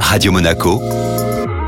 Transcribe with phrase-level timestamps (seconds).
[0.00, 0.80] Radio Monaco,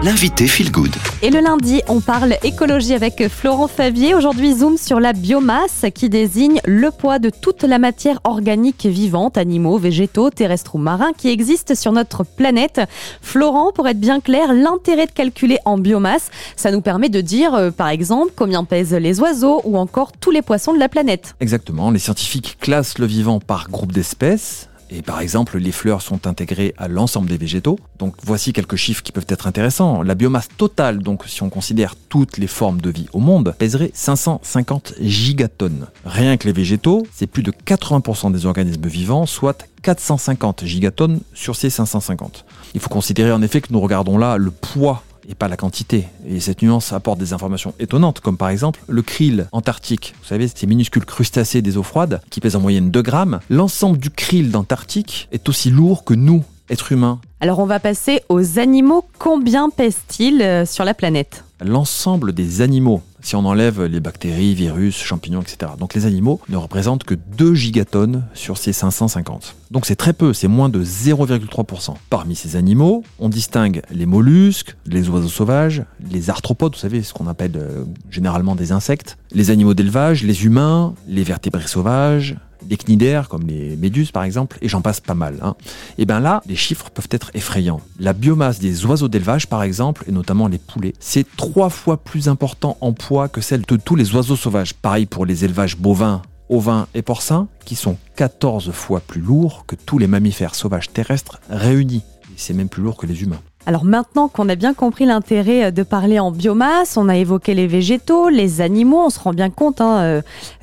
[0.03, 0.95] l'invité Feel Good.
[1.23, 4.15] Et le lundi, on parle écologie avec Florent Favier.
[4.15, 9.37] Aujourd'hui, zoom sur la biomasse qui désigne le poids de toute la matière organique vivante,
[9.37, 12.81] animaux, végétaux, terrestres ou marins qui existent sur notre planète.
[13.21, 17.55] Florent, pour être bien clair, l'intérêt de calculer en biomasse, ça nous permet de dire,
[17.55, 21.35] euh, par exemple, combien pèsent les oiseaux ou encore tous les poissons de la planète.
[21.41, 26.27] Exactement, les scientifiques classent le vivant par groupe d'espèces et par exemple, les fleurs sont
[26.27, 27.79] intégrées à l'ensemble des végétaux.
[27.99, 30.03] Donc voici quelques chiffres qui peuvent être intéressants.
[30.03, 33.91] La biomasse totale, donc si on considère toutes les formes de vie au monde, pèserait
[33.95, 35.87] 550 gigatonnes.
[36.05, 41.57] Rien que les végétaux, c'est plus de 80% des organismes vivants, soit 450 gigatonnes sur
[41.57, 42.45] ces 550.
[42.75, 46.07] Il faut considérer en effet que nous regardons là le poids et pas la quantité.
[46.27, 50.15] Et cette nuance apporte des informations étonnantes, comme par exemple le krill antarctique.
[50.23, 53.41] Vous savez, ces minuscules crustacés des eaux froides qui pèsent en moyenne 2 grammes.
[53.51, 57.21] L'ensemble du krill d'Antarctique est aussi lourd que nous, êtres humains.
[57.41, 59.05] Alors on va passer aux animaux.
[59.19, 61.45] Combien pèsent-ils euh, sur la planète?
[61.61, 65.73] L'ensemble des animaux, si on enlève les bactéries, virus, champignons, etc.
[65.79, 69.57] Donc les animaux ne représentent que 2 gigatonnes sur ces 550.
[69.71, 71.95] Donc c'est très peu, c'est moins de 0,3%.
[72.11, 77.13] Parmi ces animaux, on distingue les mollusques, les oiseaux sauvages, les arthropodes, vous savez, ce
[77.13, 82.37] qu'on appelle euh, généralement des insectes, les animaux d'élevage, les humains, les vertébrés sauvages,
[82.69, 85.39] les cnidaires, comme les méduses par exemple, et j'en passe pas mal.
[85.43, 85.55] Hein.
[85.99, 87.81] Et bien là, les chiffres peuvent être effrayants.
[87.99, 92.29] La biomasse des oiseaux d'élevage par exemple, et notamment les poulets, c'est trois fois plus
[92.29, 94.75] important en poids que celle de tous les oiseaux sauvages.
[94.75, 99.77] Pareil pour les élevages bovins, ovins et porcins, qui sont 14 fois plus lourds que
[99.77, 102.03] tous les mammifères sauvages terrestres réunis.
[102.31, 103.41] Et c'est même plus lourd que les humains.
[103.69, 107.53] Alors maintenant qu'on a bien compris l'intérêt euh, de parler en biomasse, on a évoqué
[107.53, 110.23] les végétaux, les animaux, on se rend bien compte hein, euh,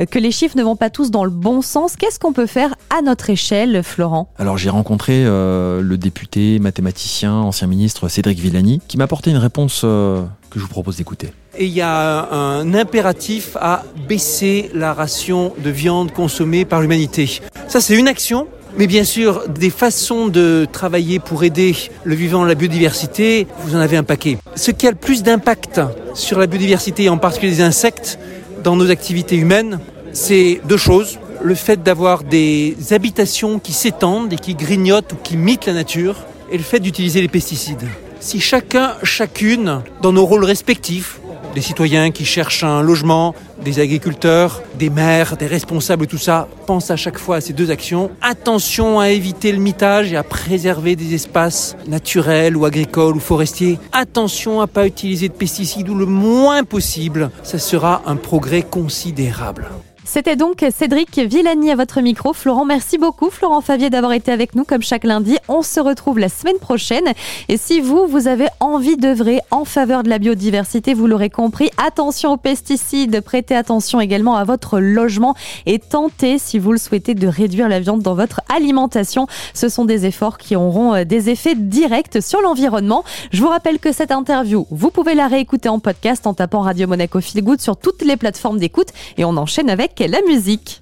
[0.09, 1.97] que les chiffres ne vont pas tous dans le bon sens.
[1.97, 4.33] Qu'est-ce qu'on peut faire à notre échelle, Florent?
[4.39, 9.37] Alors j'ai rencontré euh, le député, mathématicien, ancien ministre Cédric Villani, qui m'a apporté une
[9.37, 10.25] réponse que
[10.55, 11.31] je vous propose d'écouter.
[11.59, 17.39] Et il y a un impératif à baisser la ration de viande consommée par l'humanité.
[17.67, 18.47] Ça, c'est une action
[18.77, 23.79] mais bien sûr, des façons de travailler pour aider le vivant, la biodiversité, vous en
[23.79, 24.37] avez un paquet.
[24.55, 25.81] Ce qui a le plus d'impact
[26.13, 28.19] sur la biodiversité, en particulier les insectes,
[28.63, 29.79] dans nos activités humaines,
[30.11, 31.19] c'est deux choses.
[31.43, 36.15] Le fait d'avoir des habitations qui s'étendent et qui grignotent ou qui mitent la nature,
[36.51, 37.87] et le fait d'utiliser les pesticides.
[38.19, 41.19] Si chacun, chacune, dans nos rôles respectifs,
[41.53, 43.35] des citoyens qui cherchent un logement,
[43.65, 47.71] des agriculteurs, des maires, des responsables, tout ça, pensent à chaque fois à ces deux
[47.71, 48.11] actions.
[48.21, 53.79] Attention à éviter le mitage et à préserver des espaces naturels ou agricoles ou forestiers.
[53.91, 57.31] Attention à pas utiliser de pesticides ou le moins possible.
[57.43, 59.67] Ça sera un progrès considérable.
[60.07, 62.31] C'était donc Cédric Villani à votre micro.
[62.31, 65.37] Florent, merci beaucoup, Florent Favier, d'avoir été avec nous comme chaque lundi.
[65.47, 67.05] On se retrouve la semaine prochaine.
[67.49, 71.71] Et si vous, vous avez envie d'œuvrer en faveur de la biodiversité, vous l'aurez compris,
[71.83, 75.33] attention aux pesticides, prêtez attention également à votre logement
[75.65, 79.25] et tentez, si vous le souhaitez, de réduire la viande dans votre alimentation.
[79.55, 83.03] Ce sont des efforts qui auront euh, des effets directs sur l'environnement.
[83.31, 86.85] Je vous rappelle que cette interview, vous pouvez la réécouter en podcast en tapant Radio
[86.85, 90.79] Monaco Feel Good sur toutes les plateformes d'écoute et on enchaîne avec la musique.